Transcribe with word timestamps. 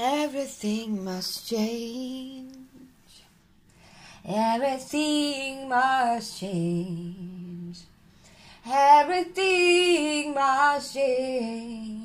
Everything 0.00 1.02
must 1.04 1.48
change. 1.48 2.54
Everything 4.24 5.68
must 5.68 6.38
change. 6.38 7.78
Everything 8.64 10.34
must 10.34 10.94
change. 10.94 11.98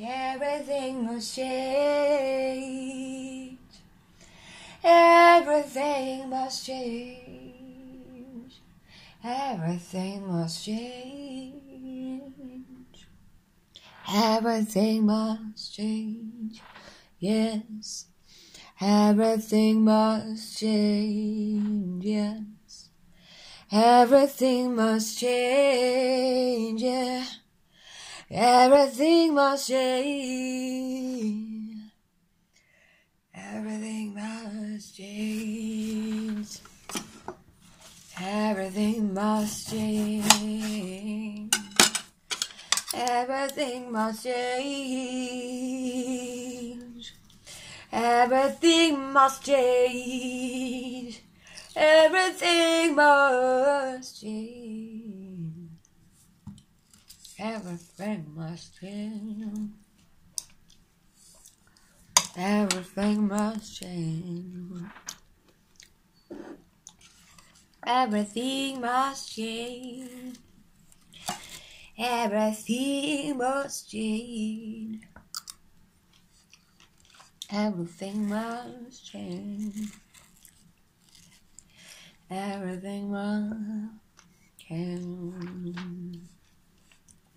Everything 0.00 1.04
must 1.06 1.36
change. 1.36 2.38
Everything 4.82 6.28
must 6.28 6.66
change. 6.66 7.22
Everything 9.22 10.26
must 10.26 10.64
change. 10.64 11.52
Everything 14.12 15.06
must 15.06 15.72
change. 15.72 16.60
Yes. 17.18 18.06
Everything 18.80 19.84
must 19.84 20.58
change. 20.58 22.04
Yes. 22.04 22.90
Everything 23.72 24.76
must 24.76 25.18
change. 25.18 26.82
Yeah. 26.82 27.24
Everything 28.30 29.34
must 29.34 29.68
change. 29.68 31.06
Everything 33.34 34.14
must 34.14 34.96
change. 34.96 36.60
Everything 38.20 39.14
must 39.14 39.70
change. 39.70 41.50
Everything 42.94 43.92
must 43.92 44.24
change. 44.24 45.35
Everything 48.26 49.12
must 49.12 49.44
change. 49.44 51.22
Everything 51.76 52.96
must 52.96 54.20
change. 54.20 55.70
Everything 57.38 58.26
must 58.34 58.80
change. 58.80 59.70
Everything 62.36 63.28
must 63.28 63.80
change. 63.80 64.82
Everything 67.86 68.80
must 68.80 69.32
change. 69.32 70.36
Everything 71.96 73.38
must 73.38 73.88
change. 73.88 75.04
Everything 77.52 78.28
must 78.28 79.06
change. 79.06 79.92
Everything 82.28 83.10
must 83.10 83.92
change. 84.58 86.18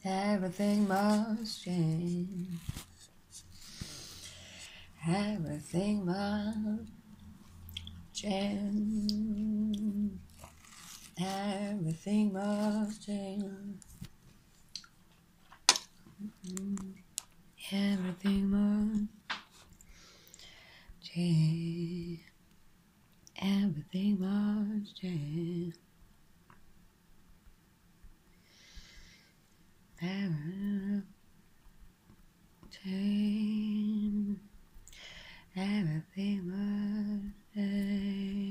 Everything 0.03 0.87
must 0.87 1.63
change. 1.63 2.47
Everything 5.07 6.05
must 6.05 6.91
change. 8.13 10.11
Everything 11.21 12.33
must 12.33 13.05
change. 13.05 13.83
Everything 17.71 18.49
must 18.49 19.18
Everything 21.11 22.19
was 24.19 24.93
changed. 24.93 25.77
Everything 30.01 31.03
changed. 32.83 34.39
Everything 35.55 36.39
was 36.45 37.31
changed. 37.55 38.48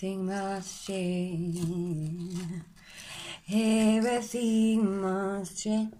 Everything 0.00 0.26
must 0.26 0.86
change. 0.86 1.58
Everything 3.52 5.00
must 5.00 5.58
change. 5.60 5.92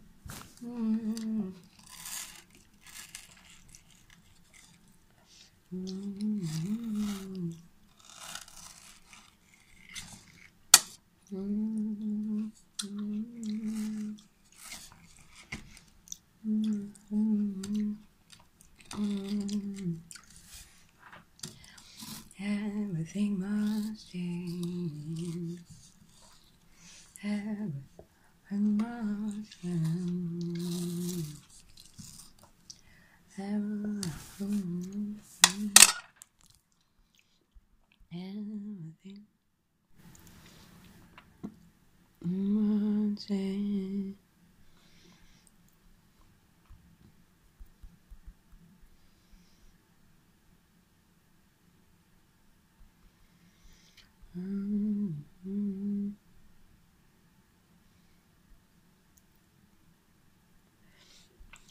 and 27.59 28.79
mountains. 28.79 30.08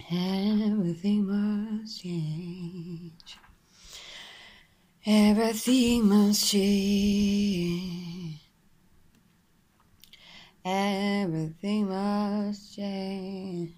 Everything 0.09 1.25
must 1.25 2.01
change. 2.01 3.37
Everything 5.05 6.07
must 6.07 6.49
change. 6.49 8.39
Everything 10.63 11.89
must 11.89 12.73
change. 12.73 13.73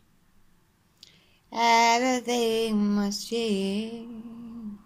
Everything 1.51 2.77
must 2.77 3.27
change. 3.27 4.77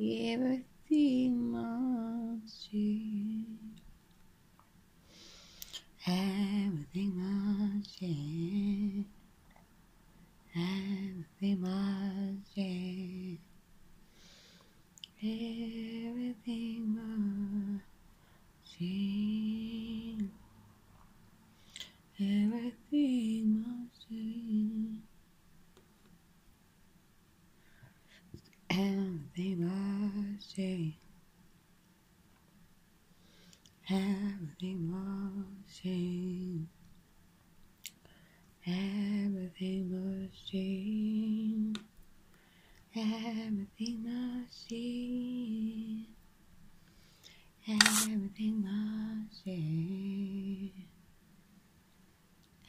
Everything 0.00 1.52
must 1.52 2.70
change. 2.70 3.82
Everything 6.06 7.12
must 7.14 7.98
change 7.98 8.69
must 11.42 12.54
change. 12.54 13.40
everything 15.22 16.94
must 16.94 17.84
change. 18.78 20.30
everything 22.20 23.64
must 23.64 24.06
change. 24.06 25.00
everything 28.68 29.64
must 29.64 30.54
change. 30.54 30.94
everything 33.88 34.90
must 34.90 35.82
change. 35.82 36.79
Everything 38.66 39.88
must 39.90 40.50
change. 40.50 41.78
Everything 42.94 44.04
must 44.04 44.68
change. 44.68 46.06
Everything 47.66 48.62
must 48.62 49.44
change. 49.44 50.72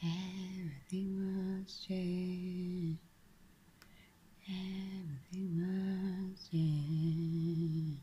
Everything 0.02 1.08
must 1.18 1.86
change. 1.86 2.98
Everything 4.48 5.48
must 5.60 6.50
change. 6.50 7.98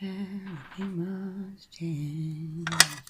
Everything 0.00 0.92
must 0.96 1.70
change. 1.72 3.09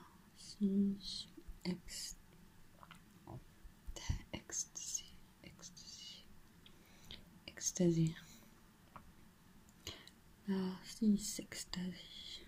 Since 0.41 1.27
ex 1.65 2.15
ecstasy, 4.33 5.05
ecstasy, 5.45 6.25
ecstasy. 7.47 8.15
Ah, 10.49 10.79
since 10.83 11.39
ecstasy. 11.43 12.47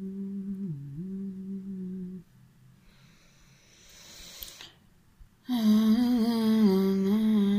Mm 0.00 1.04
-hmm. 5.46 7.49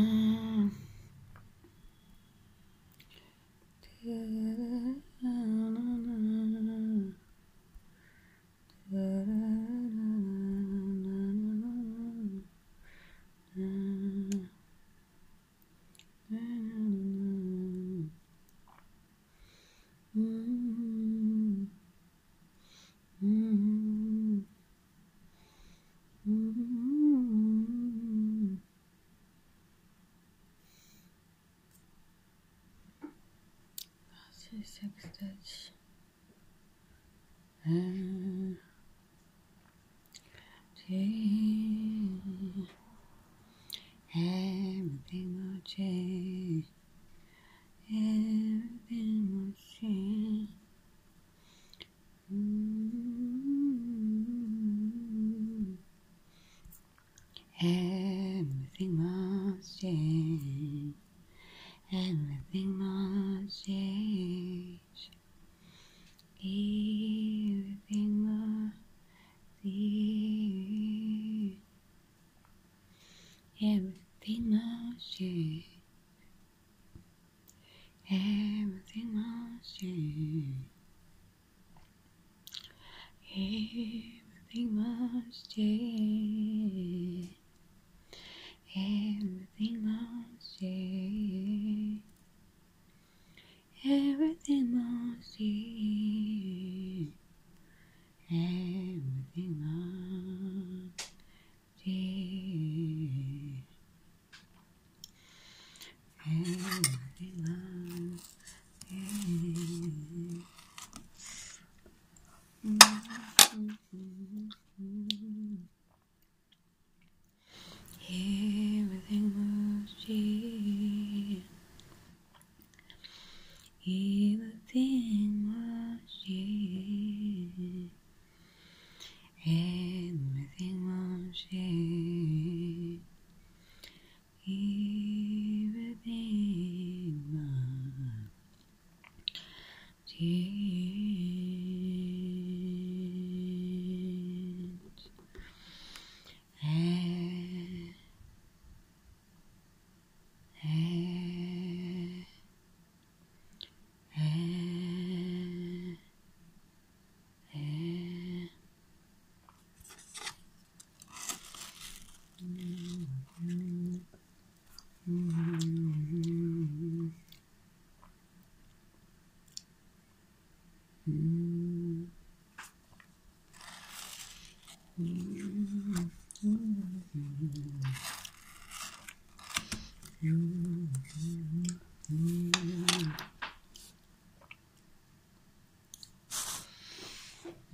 six 34.81 35.13
stitch 35.13 35.71
and 37.65 38.57
T 40.75 41.20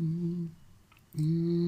Mm-hmm. 0.02 0.46
Mm. 1.20 1.67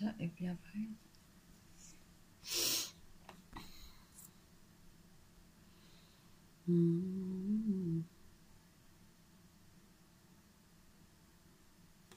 Ça 0.00 0.14
et 0.18 0.28
puis 0.28 0.46
après. 0.46 0.78
Mm. 6.68 7.09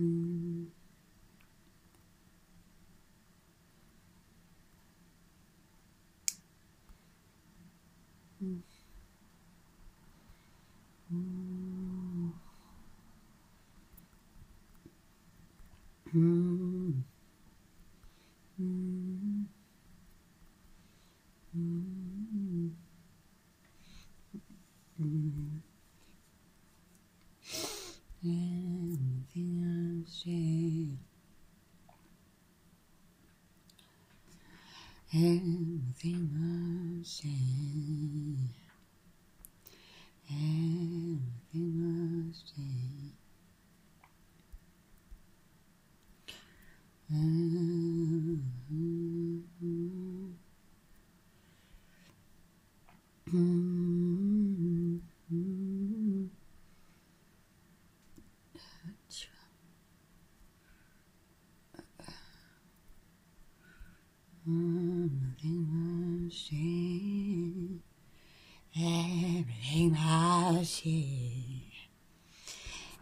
Mm. 0.00 0.66
Mm. 11.12 12.32
Mm. 16.14 16.73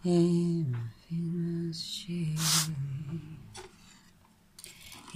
Everything 0.05 0.75
must 1.69 2.03
change. 2.03 2.41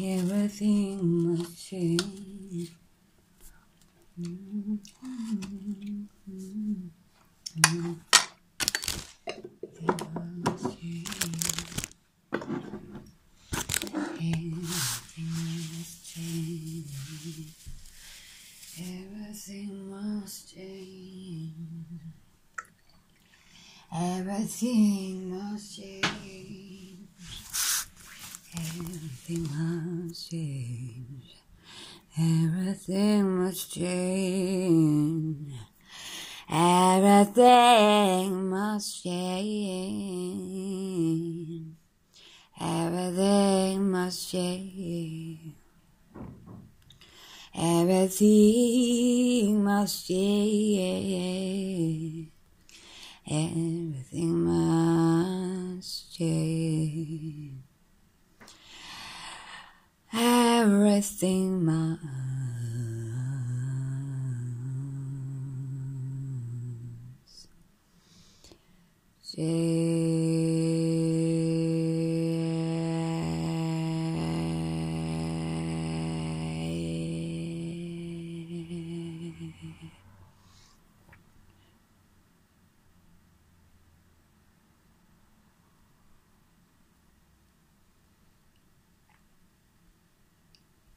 Everything 0.00 1.00
must 1.02 1.68
change. 1.68 1.95
Everything 32.18 33.44
must 33.44 33.74
change. 33.74 35.52
Everything 36.50 38.48
must 38.48 39.02
change. 39.02 40.46
Everything 42.58 43.90
must 43.90 44.30
change. 44.30 45.56
Everything 47.54 48.02
must 49.62 50.06
change. 50.08 50.72
Everything 53.28 54.44
must 54.44 56.16
change. 56.16 57.55
Everything 60.18 61.62
must 61.66 62.00
change. 69.34 70.65